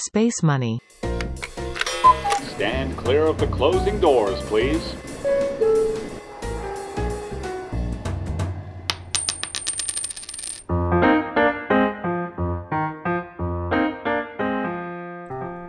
[0.00, 0.80] Space Money.
[2.54, 4.80] Stand clear of the closing doors, please.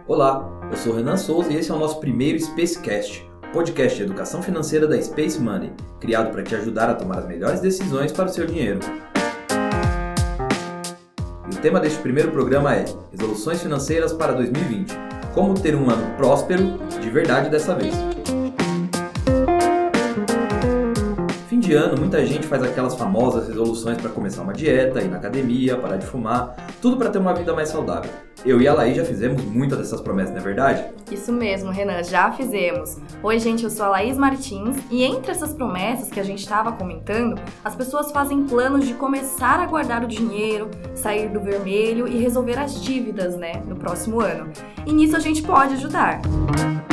[0.08, 4.42] Olá, eu sou Renan Souza e esse é o nosso primeiro Spacecast, podcast de educação
[4.42, 8.30] financeira da Space Money, criado para te ajudar a tomar as melhores decisões para o
[8.30, 8.80] seu dinheiro.
[11.62, 14.98] O tema deste primeiro programa é Resoluções Financeiras para 2020.
[15.32, 17.94] Como ter um ano próspero de verdade dessa vez.
[21.62, 25.78] De ano, muita gente faz aquelas famosas resoluções para começar uma dieta, ir na academia,
[25.78, 28.12] parar de fumar, tudo para ter uma vida mais saudável.
[28.44, 30.84] Eu e a Laís já fizemos muitas dessas promessas, não é verdade?
[31.12, 32.98] Isso mesmo, Renan, já fizemos.
[33.22, 36.72] Oi, gente, eu sou a Laís Martins e entre essas promessas que a gente estava
[36.72, 42.18] comentando, as pessoas fazem planos de começar a guardar o dinheiro, sair do vermelho e
[42.18, 44.52] resolver as dívidas, né, no próximo ano.
[44.88, 46.22] E nisso a gente pode ajudar.
[46.26, 46.91] No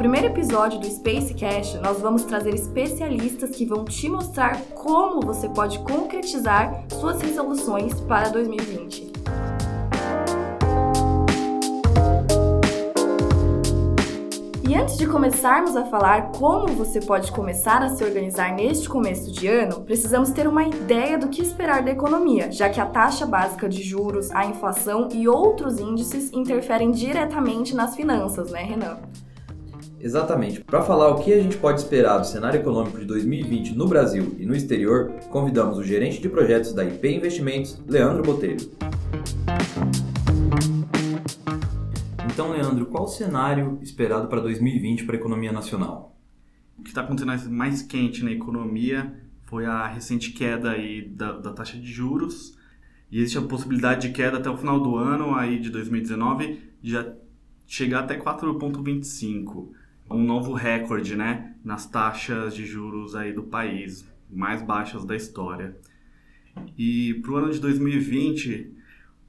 [0.00, 5.46] primeiro episódio do Space Cash, nós vamos trazer especialistas que vão te mostrar como você
[5.46, 9.12] pode concretizar suas resoluções para 2020.
[14.66, 19.30] E antes de começarmos a falar como você pode começar a se organizar neste começo
[19.30, 23.26] de ano, precisamos ter uma ideia do que esperar da economia, já que a taxa
[23.26, 28.96] básica de juros, a inflação e outros índices interferem diretamente nas finanças, né, Renan?
[30.02, 30.64] Exatamente.
[30.64, 34.34] Para falar o que a gente pode esperar do cenário econômico de 2020 no Brasil
[34.38, 38.70] e no exterior, convidamos o gerente de projetos da IP Investimentos, Leandro Botelho.
[42.32, 46.18] Então, Leandro, qual o cenário esperado para 2020 para a economia nacional?
[46.78, 51.52] O que está acontecendo mais quente na economia foi a recente queda aí da, da,
[51.52, 52.56] taxa de juros.
[53.10, 56.92] E existe a possibilidade de queda até o final do ano, aí de 2019, de
[56.92, 57.12] já
[57.66, 59.79] chegar até 4,25.
[60.10, 65.76] Um novo recorde né, nas taxas de juros aí do país, mais baixas da história.
[66.76, 68.72] E para o ano de 2020,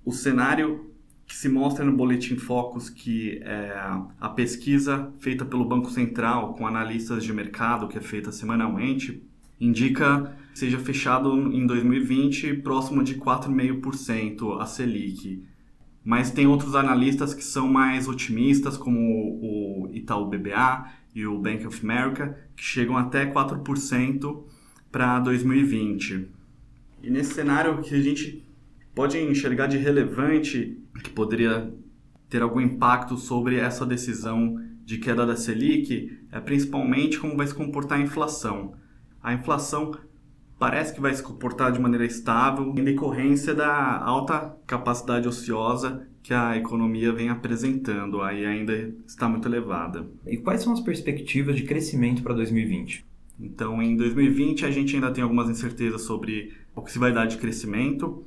[0.03, 0.92] o cenário
[1.31, 3.72] que se mostra no Boletim Focus que é,
[4.19, 9.24] a pesquisa feita pelo Banco Central com analistas de mercado, que é feita semanalmente,
[9.59, 15.44] indica seja fechado em 2020 próximo de 4,5% a Selic.
[16.03, 21.66] Mas tem outros analistas que são mais otimistas, como o Itaú BBA e o Bank
[21.67, 24.44] of America, que chegam até 4%
[24.91, 26.28] para 2020.
[27.03, 28.44] E nesse cenário que a gente
[28.94, 31.73] pode enxergar de relevante que poderia
[32.29, 37.53] ter algum impacto sobre essa decisão de queda da Selic é principalmente como vai se
[37.53, 38.73] comportar a inflação.
[39.22, 39.91] A inflação
[40.62, 46.36] parece que vai se comportar de maneira estável em decorrência da alta capacidade ociosa que
[46.36, 50.08] a economia vem apresentando, aí ainda está muito elevada.
[50.24, 53.04] E quais são as perspectivas de crescimento para 2020?
[53.40, 57.26] Então, em 2020 a gente ainda tem algumas incertezas sobre o que se vai dar
[57.26, 58.24] de crescimento,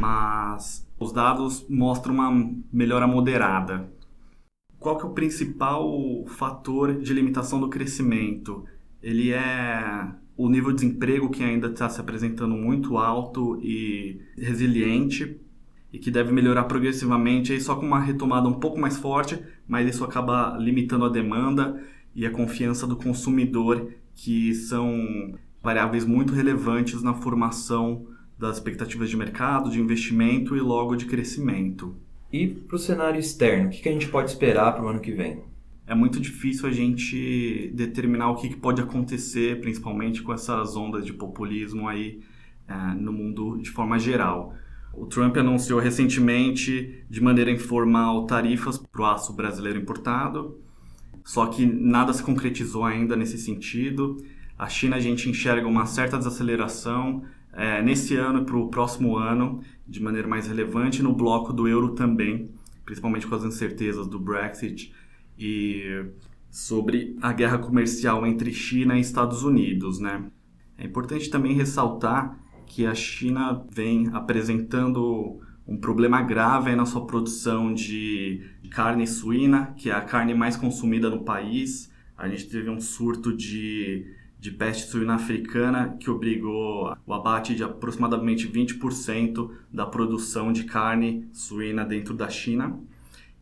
[0.00, 3.92] mas os dados mostram uma melhora moderada.
[4.78, 8.64] Qual que é o principal fator de limitação do crescimento?
[9.02, 15.38] Ele é o nível de desemprego que ainda está se apresentando muito alto e resiliente
[15.92, 19.88] e que deve melhorar progressivamente aí só com uma retomada um pouco mais forte, mas
[19.88, 21.80] isso acaba limitando a demanda
[22.14, 28.06] e a confiança do consumidor, que são variáveis muito relevantes na formação
[28.38, 31.96] das expectativas de mercado, de investimento e logo de crescimento.
[32.32, 35.12] E para o cenário externo, o que a gente pode esperar para o ano que
[35.12, 35.44] vem?
[35.86, 41.12] É muito difícil a gente determinar o que pode acontecer, principalmente com essas ondas de
[41.12, 42.20] populismo aí
[42.66, 44.54] é, no mundo de forma geral.
[44.94, 50.58] O Trump anunciou recentemente, de maneira informal, tarifas para o aço brasileiro importado,
[51.22, 54.16] só que nada se concretizou ainda nesse sentido.
[54.58, 59.18] A China a gente enxerga uma certa desaceleração, é, nesse ano e para o próximo
[59.18, 62.50] ano, de maneira mais relevante, no bloco do euro também,
[62.86, 64.92] principalmente com as incertezas do Brexit
[65.38, 66.06] e
[66.50, 70.24] sobre a guerra comercial entre China e Estados Unidos, né?
[70.78, 77.72] É importante também ressaltar que a China vem apresentando um problema grave na sua produção
[77.72, 81.90] de carne suína, que é a carne mais consumida no país.
[82.16, 84.06] A gente teve um surto de
[84.44, 91.26] de peste suína africana que obrigou o abate de aproximadamente 20% da produção de carne
[91.32, 92.78] suína dentro da China.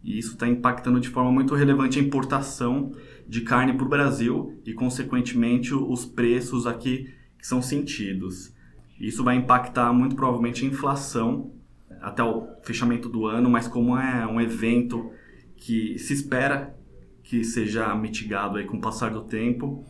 [0.03, 2.93] E isso está impactando de forma muito relevante a importação
[3.27, 7.09] de carne para o Brasil e, consequentemente, os preços aqui
[7.39, 8.53] que são sentidos.
[8.99, 11.53] Isso vai impactar muito provavelmente a inflação.
[12.01, 15.11] até o fechamento do ano, mas como é um evento
[15.57, 16.77] que se espera
[17.23, 19.85] que seja mitigado aí com o passar do tempo,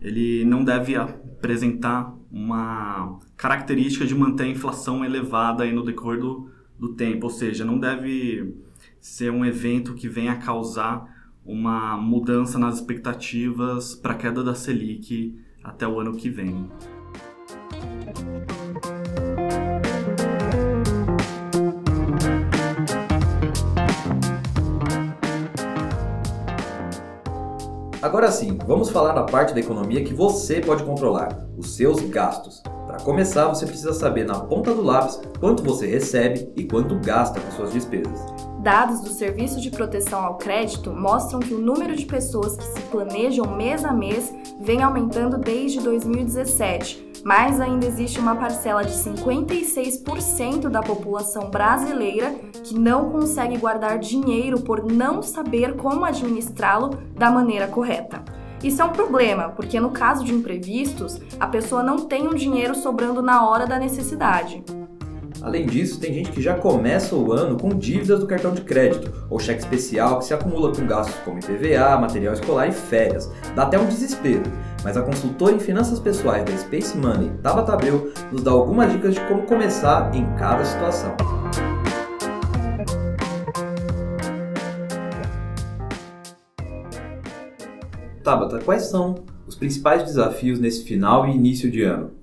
[0.00, 6.50] ele não deve apresentar uma característica de manter a inflação elevada aí no decorrer do,
[6.78, 8.54] do tempo, ou seja, não deve
[9.00, 15.38] ser um evento que venha causar uma mudança nas expectativas para a queda da Selic
[15.64, 16.68] até o ano que vem.
[28.00, 32.62] Agora sim, vamos falar da parte da economia que você pode controlar, os seus gastos.
[32.86, 37.40] Para começar, você precisa saber na ponta do lápis quanto você recebe e quanto gasta
[37.40, 38.47] com suas despesas.
[38.58, 42.80] Dados do Serviço de Proteção ao Crédito mostram que o número de pessoas que se
[42.82, 50.68] planejam mês a mês vem aumentando desde 2017, mas ainda existe uma parcela de 56%
[50.68, 52.34] da população brasileira
[52.64, 58.24] que não consegue guardar dinheiro por não saber como administrá-lo da maneira correta.
[58.62, 62.74] Isso é um problema, porque no caso de imprevistos, a pessoa não tem um dinheiro
[62.74, 64.64] sobrando na hora da necessidade.
[65.40, 69.12] Além disso, tem gente que já começa o ano com dívidas do cartão de crédito
[69.30, 73.30] ou cheque especial que se acumula com gastos como IPVA, material escolar e férias.
[73.54, 74.42] Dá até um desespero,
[74.82, 79.14] mas a consultora em finanças pessoais da Space Money, Tabata Abreu, nos dá algumas dicas
[79.14, 81.14] de como começar em cada situação.
[88.24, 92.17] Tabata, quais são os principais desafios nesse final e início de ano?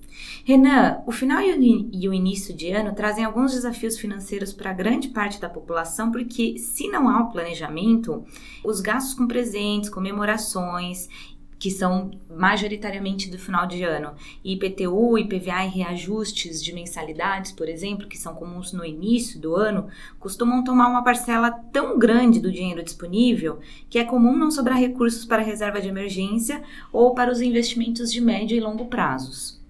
[0.47, 5.42] Renan, o final e o início de ano trazem alguns desafios financeiros para grande parte
[5.42, 8.24] da população, porque se não há o planejamento,
[8.63, 11.09] os gastos com presentes, comemorações
[11.57, 14.13] que são majoritariamente do final de ano,
[14.44, 19.88] IPTU, IPVA e reajustes de mensalidades, por exemplo, que são comuns no início do ano,
[20.19, 23.59] costumam tomar uma parcela tão grande do dinheiro disponível
[23.89, 26.62] que é comum não sobrar recursos para reserva de emergência
[26.94, 29.64] ou para os investimentos de médio e longo prazos.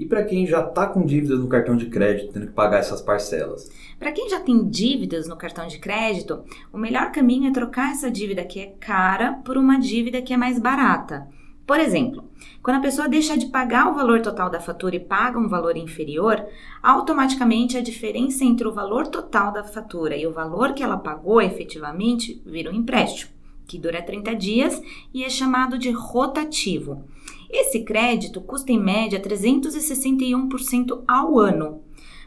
[0.00, 3.02] E para quem já está com dívidas no cartão de crédito, tendo que pagar essas
[3.02, 3.70] parcelas?
[3.98, 6.42] Para quem já tem dívidas no cartão de crédito,
[6.72, 10.38] o melhor caminho é trocar essa dívida que é cara por uma dívida que é
[10.38, 11.28] mais barata.
[11.66, 12.24] Por exemplo,
[12.62, 15.76] quando a pessoa deixa de pagar o valor total da fatura e paga um valor
[15.76, 16.46] inferior,
[16.82, 21.42] automaticamente a diferença entre o valor total da fatura e o valor que ela pagou
[21.42, 23.32] efetivamente vira um empréstimo,
[23.66, 24.82] que dura 30 dias
[25.12, 27.04] e é chamado de rotativo.
[27.52, 31.82] Esse crédito custa em média 361% ao ano.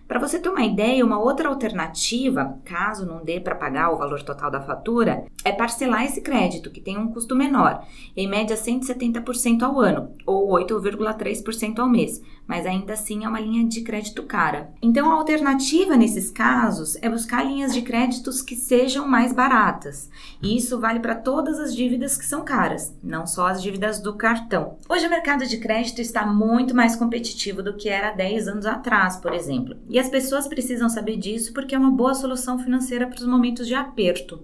[0.05, 4.21] Para você ter uma ideia, uma outra alternativa, caso não dê para pagar o valor
[4.21, 7.85] total da fatura, é parcelar esse crédito, que tem um custo menor,
[8.15, 13.67] em média 170% ao ano, ou 8,3% ao mês, mas ainda assim é uma linha
[13.67, 14.71] de crédito cara.
[14.81, 20.09] Então a alternativa nesses casos é buscar linhas de créditos que sejam mais baratas.
[20.41, 24.15] E isso vale para todas as dívidas que são caras, não só as dívidas do
[24.15, 24.77] cartão.
[24.89, 29.17] Hoje o mercado de crédito está muito mais competitivo do que era 10 anos atrás,
[29.17, 29.75] por exemplo.
[29.89, 33.67] E as pessoas precisam saber disso porque é uma boa solução financeira para os momentos
[33.67, 34.43] de aperto.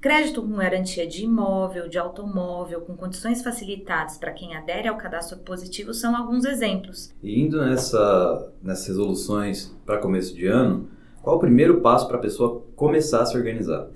[0.00, 5.38] Crédito com garantia de imóvel, de automóvel, com condições facilitadas para quem adere ao cadastro
[5.40, 7.12] positivo são alguns exemplos.
[7.22, 10.88] E indo nessa, nessas resoluções para começo de ano,
[11.22, 13.88] qual o primeiro passo para a pessoa começar a se organizar?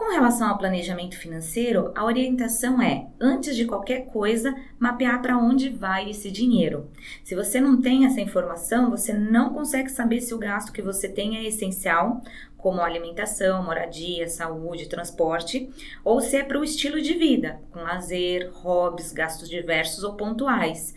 [0.00, 5.68] Com relação ao planejamento financeiro, a orientação é, antes de qualquer coisa, mapear para onde
[5.68, 6.88] vai esse dinheiro.
[7.22, 11.06] Se você não tem essa informação, você não consegue saber se o gasto que você
[11.06, 12.22] tem é essencial,
[12.60, 15.70] como alimentação, moradia, saúde, transporte,
[16.04, 20.94] ou se é para o estilo de vida, com lazer, hobbies, gastos diversos ou pontuais.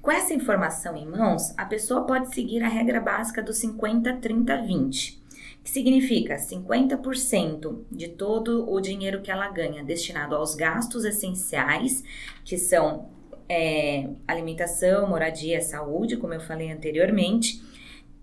[0.00, 4.62] Com essa informação em mãos, a pessoa pode seguir a regra básica do 50, 30,
[4.62, 5.24] 20
[5.64, 12.04] que significa 50% de todo o dinheiro que ela ganha destinado aos gastos essenciais,
[12.44, 13.08] que são
[13.48, 17.62] é, alimentação, moradia, saúde, como eu falei anteriormente,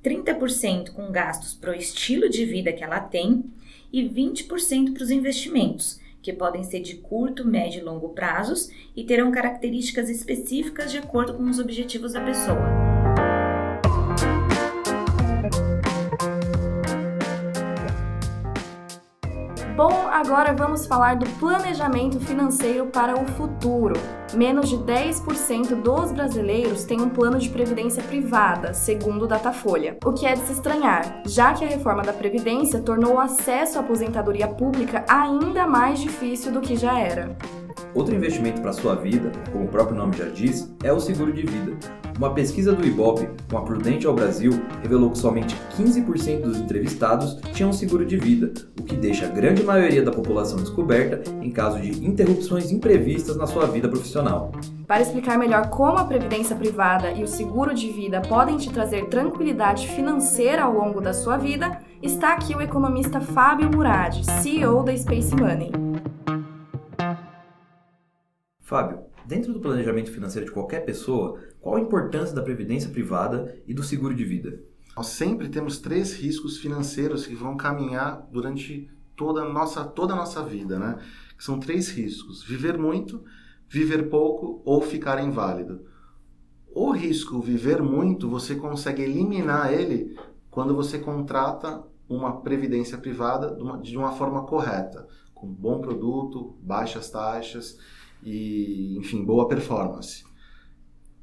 [0.04, 3.44] 30% com gastos para o estilo de vida que ela tem
[3.92, 9.04] e 20% para os investimentos, que podem ser de curto, médio e longo prazos e
[9.04, 12.91] terão características específicas de acordo com os objetivos da pessoa.
[19.84, 23.96] Bom, agora vamos falar do planejamento financeiro para o futuro.
[24.32, 30.14] Menos de 10% dos brasileiros têm um plano de previdência privada, segundo o Datafolha, o
[30.14, 33.82] que é de se estranhar, já que a reforma da Previdência tornou o acesso à
[33.82, 37.36] aposentadoria pública ainda mais difícil do que já era.
[37.94, 41.46] Outro investimento para sua vida, como o próprio nome já diz, é o seguro de
[41.46, 41.74] vida.
[42.18, 47.74] Uma pesquisa do Ibope com a Prudential Brasil revelou que somente 15% dos entrevistados tinham
[47.74, 52.06] seguro de vida, o que deixa a grande maioria da população descoberta em caso de
[52.06, 54.52] interrupções imprevistas na sua vida profissional.
[54.88, 59.08] Para explicar melhor como a previdência privada e o seguro de vida podem te trazer
[59.08, 64.96] tranquilidade financeira ao longo da sua vida, está aqui o economista Fábio Murad, CEO da
[64.96, 65.72] Space Money.
[68.72, 73.74] Fábio, dentro do planejamento financeiro de qualquer pessoa, qual a importância da previdência privada e
[73.74, 74.64] do seguro de vida?
[74.96, 80.16] Nós sempre temos três riscos financeiros que vão caminhar durante toda a nossa, toda a
[80.16, 80.98] nossa vida, né?
[81.38, 83.22] São três riscos: viver muito,
[83.68, 85.86] viver pouco ou ficar inválido.
[86.74, 90.18] O risco viver muito, você consegue eliminar ele
[90.50, 96.56] quando você contrata uma previdência privada de uma, de uma forma correta, com bom produto,
[96.62, 97.78] baixas taxas
[98.24, 100.24] e, enfim, boa performance.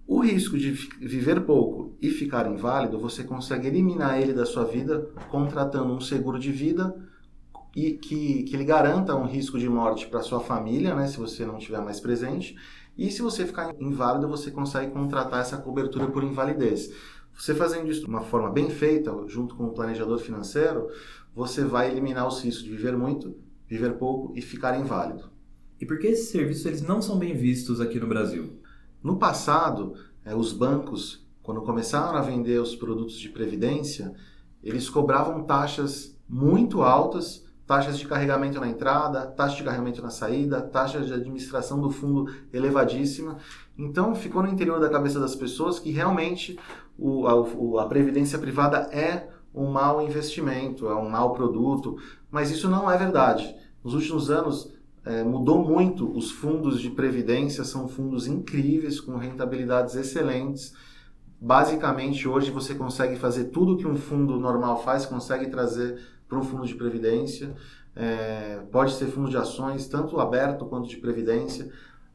[0.06, 5.10] O risco de viver pouco e ficar inválido, você consegue eliminar ele da sua vida
[5.30, 6.96] contratando um seguro de vida
[7.76, 11.44] e que, que lhe garanta um risco de morte para sua família, né, se você
[11.44, 12.56] não estiver mais presente.
[12.96, 16.90] E se você ficar inválido, você consegue contratar essa cobertura por invalidez.
[17.38, 20.88] Você fazendo isso de uma forma bem feita, junto com o planejador financeiro,
[21.34, 23.36] você vai eliminar os riscos de viver muito,
[23.68, 25.30] viver pouco e ficar inválido.
[25.80, 28.60] E por que esses serviços eles não são bem vistos aqui no Brasil?
[29.02, 29.94] No passado,
[30.24, 34.12] eh, os bancos, quando começaram a vender os produtos de previdência,
[34.62, 40.60] eles cobravam taxas muito altas, taxas de carregamento na entrada, taxa de carregamento na saída,
[40.60, 43.36] taxa de administração do fundo elevadíssima.
[43.76, 46.58] Então ficou no interior da cabeça das pessoas que realmente
[46.98, 51.98] o, a, a previdência privada é um mau investimento, é um mau produto,
[52.30, 53.54] mas isso não é verdade.
[53.84, 54.72] Nos últimos anos,
[55.08, 56.14] é, mudou muito.
[56.14, 60.74] Os fundos de previdência são fundos incríveis, com rentabilidades excelentes.
[61.40, 65.98] Basicamente, hoje você consegue fazer tudo que um fundo normal faz, consegue trazer
[66.28, 67.54] para um fundo de previdência.
[67.96, 71.72] É, pode ser fundo de ações, tanto aberto quanto de previdência,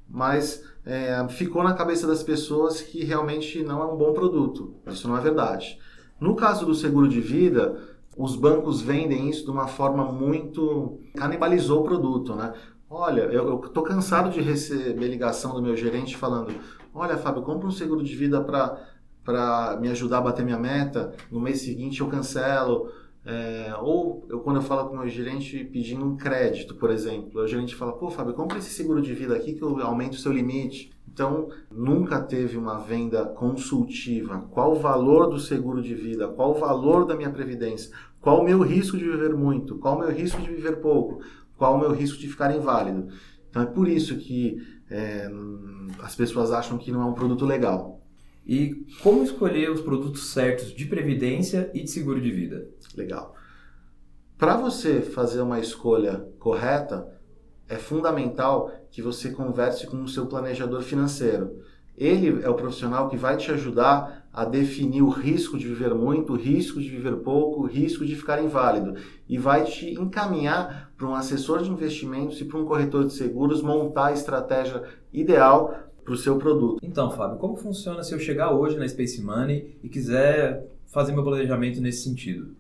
[0.08, 4.76] mas é, ficou na cabeça das pessoas que realmente não é um bom produto.
[4.88, 5.80] Isso não é verdade.
[6.20, 7.76] No caso do seguro de vida,
[8.16, 12.54] os bancos vendem isso de uma forma muito canibalizou o produto, né?
[12.96, 16.54] Olha, eu estou cansado de receber ligação do meu gerente falando:
[16.94, 21.12] Olha, Fábio, compra um seguro de vida para me ajudar a bater minha meta.
[21.32, 22.92] No mês seguinte eu cancelo.
[23.26, 27.42] É, ou eu, quando eu falo com o meu gerente pedindo um crédito, por exemplo,
[27.42, 30.20] o gerente fala: Pô, Fábio, compra esse seguro de vida aqui que eu aumento o
[30.20, 30.92] seu limite.
[31.12, 34.46] Então, nunca teve uma venda consultiva.
[34.52, 36.28] Qual o valor do seguro de vida?
[36.28, 37.92] Qual o valor da minha previdência?
[38.22, 39.78] Qual o meu risco de viver muito?
[39.78, 41.22] Qual o meu risco de viver pouco?
[41.64, 43.08] Qual o meu risco de ficar inválido.
[43.50, 44.58] Então é por isso que
[44.92, 45.32] é,
[46.00, 48.02] as pessoas acham que não é um produto legal.
[48.46, 52.68] E como escolher os produtos certos de previdência e de seguro de vida?
[52.98, 53.34] Legal.
[54.38, 57.08] Para você fazer uma escolha correta,
[57.70, 61.64] é fundamental que você converse com o seu planejador financeiro.
[61.98, 66.34] Ele é o profissional que vai te ajudar a definir o risco de viver muito,
[66.34, 68.96] o risco de viver pouco, o risco de ficar inválido
[69.30, 73.62] e vai te encaminhar para um assessor de investimentos e para um corretor de seguros
[73.62, 76.80] montar a estratégia ideal para o seu produto.
[76.84, 81.24] Então, Fábio, como funciona se eu chegar hoje na Space Money e quiser fazer meu
[81.24, 82.56] planejamento nesse sentido?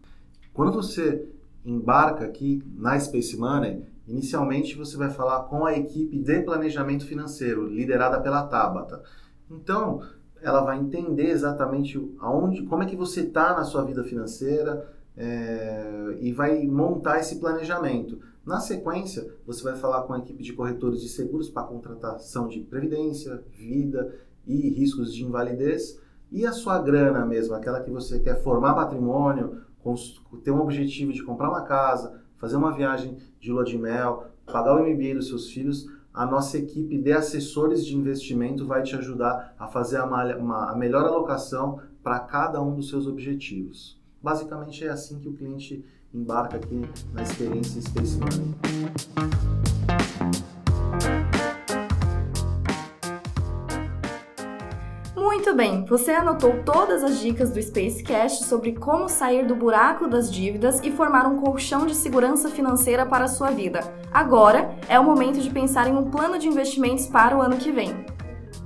[0.54, 1.26] Quando você
[1.66, 7.68] embarca aqui na Space Money, inicialmente você vai falar com a equipe de planejamento financeiro,
[7.68, 9.02] liderada pela Tabata.
[9.50, 10.02] Então,
[10.44, 16.18] ela vai entender exatamente aonde, como é que você está na sua vida financeira é,
[16.20, 18.20] e vai montar esse planejamento.
[18.46, 22.60] Na sequência, você vai falar com a equipe de corretores de seguros para contratação de
[22.60, 24.14] previdência, vida
[24.46, 25.98] e riscos de invalidez.
[26.30, 29.62] E a sua grana mesmo, aquela que você quer formar patrimônio,
[30.44, 34.76] ter um objetivo de comprar uma casa, fazer uma viagem de lua de mel, pagar
[34.76, 39.56] o MBA dos seus filhos, a nossa equipe de assessores de investimento vai te ajudar
[39.58, 44.00] a fazer a, uma, a melhor alocação para cada um dos seus objetivos.
[44.22, 46.82] Basicamente é assim que o cliente embarca aqui
[47.14, 49.63] na experiência Space Money.
[55.54, 60.32] Muito bem, você anotou todas as dicas do Spacecast sobre como sair do buraco das
[60.32, 63.82] dívidas e formar um colchão de segurança financeira para a sua vida.
[64.12, 67.72] Agora é o momento de pensar em um plano de investimentos para o ano que
[67.72, 67.94] vem.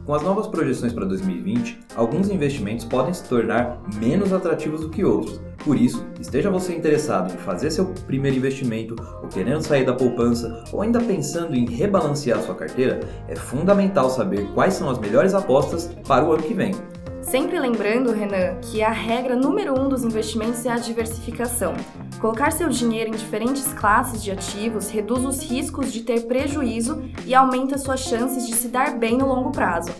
[0.08, 5.04] Com as novas projeções para 2020, alguns investimentos podem se tornar menos atrativos do que
[5.04, 9.94] outros, Por isso, esteja você interessado em fazer seu primeiro investimento, ou querendo sair da
[9.94, 15.34] poupança, ou ainda pensando em rebalancear sua carteira, é fundamental saber quais são as melhores
[15.34, 16.72] apostas para o ano que vem.
[17.28, 21.74] Sempre lembrando, Renan, que a regra número um dos investimentos é a diversificação.
[22.22, 27.36] Colocar seu dinheiro em diferentes classes de ativos reduz os riscos de ter prejuízo e
[27.36, 29.92] aumenta suas chances de se dar bem no longo prazo.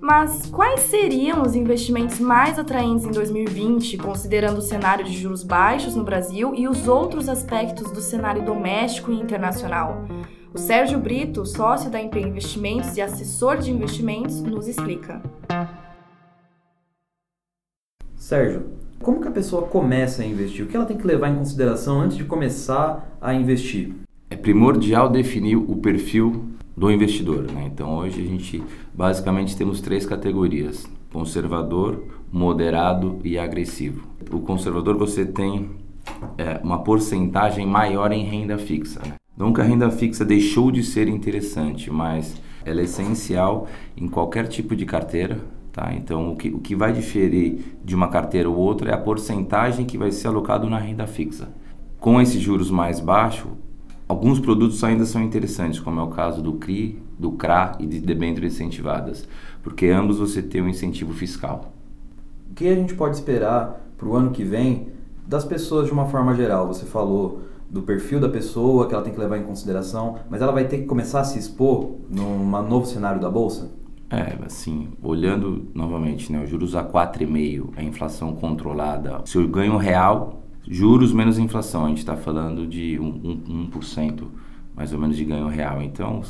[0.00, 5.94] Mas quais seriam os investimentos mais atraentes em 2020, considerando o cenário de juros baixos
[5.94, 10.04] no Brasil e os outros aspectos do cenário doméstico e internacional?
[10.52, 15.22] O Sérgio Brito, sócio da MP Investimentos e assessor de investimentos, nos explica.
[18.22, 18.66] Sérgio,
[19.00, 20.64] como que a pessoa começa a investir?
[20.64, 23.92] O que ela tem que levar em consideração antes de começar a investir?
[24.30, 26.44] É primordial definir o perfil
[26.76, 27.50] do investidor.
[27.50, 27.64] Né?
[27.66, 28.62] Então hoje a gente
[28.94, 34.06] basicamente temos três categorias: conservador, moderado e agressivo.
[34.30, 35.70] O conservador você tem
[36.38, 39.00] é, uma porcentagem maior em renda fixa.
[39.00, 39.14] Né?
[39.36, 44.76] Nunca a renda fixa deixou de ser interessante, mas ela é essencial em qualquer tipo
[44.76, 45.40] de carteira.
[45.72, 45.90] Tá?
[45.94, 49.86] Então, o que, o que vai diferir de uma carteira ou outra é a porcentagem
[49.86, 51.48] que vai ser alocado na renda fixa.
[51.98, 53.50] Com esses juros mais baixos,
[54.06, 58.00] alguns produtos ainda são interessantes, como é o caso do CRI, do CRA e de
[58.00, 59.26] debêntures incentivadas,
[59.62, 61.72] porque ambos você tem um incentivo fiscal.
[62.50, 64.88] O que a gente pode esperar para o ano que vem
[65.26, 66.66] das pessoas de uma forma geral?
[66.66, 70.52] Você falou do perfil da pessoa que ela tem que levar em consideração, mas ela
[70.52, 73.70] vai ter que começar a se expor num novo cenário da bolsa?
[74.12, 80.42] É, assim, olhando novamente, né, os juros a 4,5, a inflação controlada, seu ganho real,
[80.68, 84.24] juros menos inflação, a gente está falando de 1%, um, um, 1%
[84.76, 85.80] mais ou menos de ganho real.
[85.80, 86.20] Então,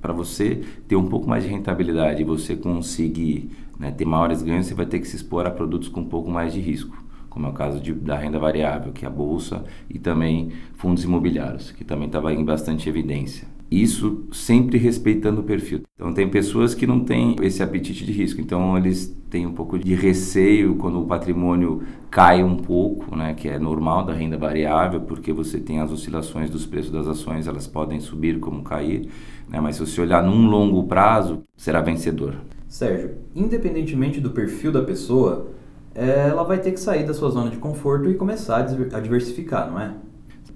[0.00, 4.64] para você ter um pouco mais de rentabilidade e você conseguir né, ter maiores ganhos,
[4.64, 6.96] você vai ter que se expor a produtos com um pouco mais de risco,
[7.28, 11.04] como é o caso de, da renda variável, que é a bolsa, e também fundos
[11.04, 13.46] imobiliários, que também estava em bastante evidência.
[13.70, 15.82] Isso sempre respeitando o perfil.
[15.96, 19.76] Então, tem pessoas que não têm esse apetite de risco, então eles têm um pouco
[19.76, 25.00] de receio quando o patrimônio cai um pouco, né, que é normal da renda variável,
[25.00, 29.08] porque você tem as oscilações dos preços das ações, elas podem subir como cair,
[29.48, 32.36] né, mas se você olhar num longo prazo, será vencedor.
[32.68, 35.48] Sérgio, independentemente do perfil da pessoa,
[35.92, 39.80] ela vai ter que sair da sua zona de conforto e começar a diversificar, não
[39.80, 39.94] é?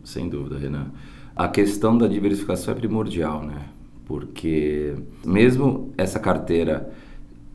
[0.04, 0.92] Sem dúvida, Renan
[1.42, 3.62] a questão da diversificação é primordial, né?
[4.04, 6.92] Porque mesmo essa carteira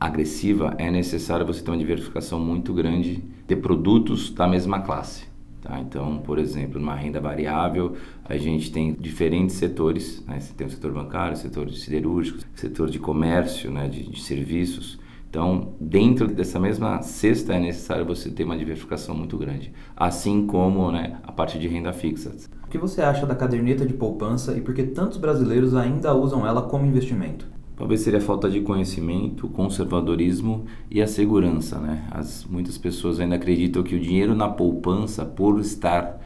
[0.00, 5.28] agressiva, é necessário você ter uma diversificação muito grande de produtos da mesma classe.
[5.62, 5.78] Tá?
[5.78, 7.94] Então, por exemplo, numa renda variável,
[8.24, 10.20] a gente tem diferentes setores.
[10.26, 10.40] Né?
[10.40, 13.88] Você tem o setor bancário, o setor de siderúrgicos, o setor de comércio, né?
[13.88, 14.98] de, de serviços.
[15.36, 20.90] Então, dentro dessa mesma cesta é necessário você ter uma diversificação muito grande, assim como
[20.90, 22.34] né, a parte de renda fixa.
[22.64, 26.46] O que você acha da caderneta de poupança e por que tantos brasileiros ainda usam
[26.46, 27.46] ela como investimento?
[27.76, 32.08] Talvez seria a falta de conhecimento, conservadorismo e a segurança, né?
[32.12, 36.18] As, muitas pessoas ainda acreditam que o dinheiro na poupança, por estar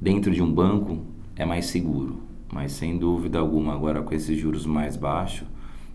[0.00, 0.98] dentro de um banco,
[1.34, 2.20] é mais seguro.
[2.54, 5.48] Mas sem dúvida alguma, agora com esses juros mais baixos,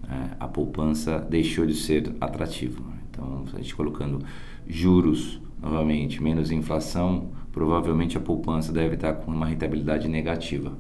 [0.09, 2.81] é, a poupança deixou de ser atrativa.
[3.09, 4.19] Então, a gente colocando
[4.67, 10.77] juros novamente, menos inflação, provavelmente a poupança deve estar com uma rentabilidade negativa.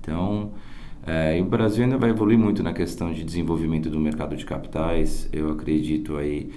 [0.00, 0.52] Então,
[1.06, 5.28] é, o Brasil ainda vai evoluir muito na questão de desenvolvimento do mercado de capitais.
[5.32, 6.50] Eu acredito aí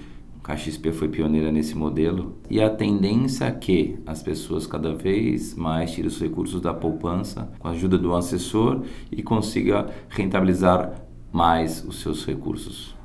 [0.48, 5.54] a XP foi pioneira nesse modelo e a tendência é que as pessoas cada vez
[5.54, 11.84] mais tirem os recursos da poupança com a ajuda do assessor e consiga rentabilizar mais
[11.84, 12.96] os seus recursos.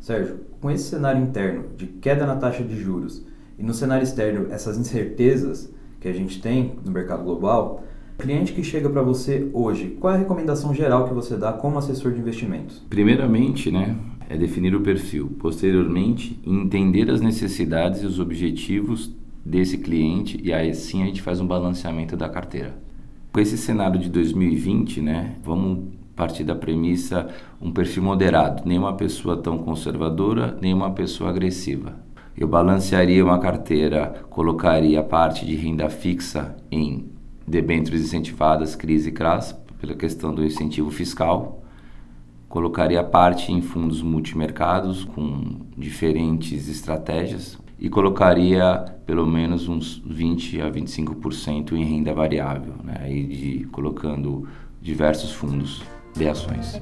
[0.00, 3.24] Sérgio, com esse cenário interno de queda na taxa de juros
[3.58, 7.82] e no cenário externo, essas incertezas que a gente tem no mercado global,
[8.18, 11.78] cliente que chega para você hoje, qual é a recomendação geral que você dá como
[11.78, 12.84] assessor de investimentos?
[12.88, 13.96] Primeiramente, né,
[14.28, 15.30] é definir o perfil.
[15.38, 21.40] Posteriormente, entender as necessidades e os objetivos desse cliente e aí sim a gente faz
[21.40, 22.76] um balanceamento da carteira.
[23.32, 27.28] Com esse cenário de 2020, né, vamos partir da premissa
[27.60, 31.94] um perfil moderado, nem uma pessoa tão conservadora, nem uma pessoa agressiva.
[32.36, 37.06] Eu balancearia uma carteira, colocaria parte de renda fixa em
[37.46, 41.62] debêntures incentivadas, crise e CRAS, pela questão do incentivo fiscal.
[42.48, 50.70] Colocaria parte em fundos multimercados com diferentes estratégias e colocaria pelo menos uns 20 a
[50.70, 52.96] 25% em renda variável, né?
[53.00, 54.48] Aí de colocando
[54.80, 55.82] diversos fundos
[56.16, 56.78] de ações.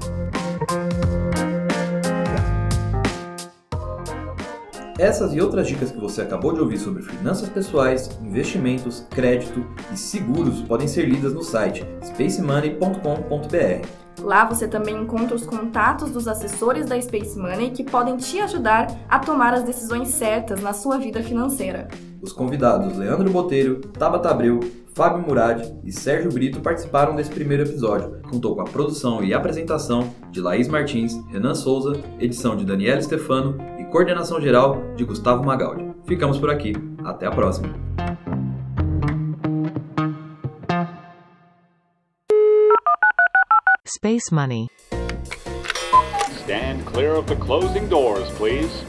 [4.97, 9.97] Essas e outras dicas que você acabou de ouvir sobre finanças pessoais, investimentos, crédito e
[9.97, 13.85] seguros podem ser lidas no site spacemoney.com.br.
[14.21, 18.87] Lá você também encontra os contatos dos assessores da Space Money que podem te ajudar
[19.09, 21.89] a tomar as decisões certas na sua vida financeira.
[22.21, 24.61] Os convidados Leandro Botelho, Tabata Abreu,
[24.95, 28.21] Fábio Murad e Sérgio Brito participaram desse primeiro episódio.
[28.29, 33.57] Contou com a produção e apresentação de Laís Martins, Renan Souza, edição de Daniela Stefano
[33.77, 35.93] e coordenação geral de Gustavo Magaldi.
[36.07, 36.73] Ficamos por aqui.
[37.03, 37.75] Até a próxima.
[43.85, 44.67] Space Money.
[46.39, 48.85] Stand clear of the closing doors, please.